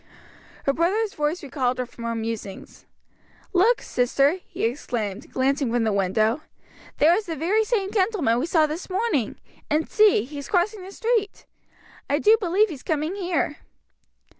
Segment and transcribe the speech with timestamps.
[0.65, 2.87] Her brother's voice recalled her from her musings.
[3.53, 6.41] "Look, sister," he exclaimed, glancing from the window,
[6.97, 9.39] "there is the very same gentleman we saw this morning!
[9.69, 11.45] and see, he's crossing the street!
[12.09, 13.57] I do believe he's coming here."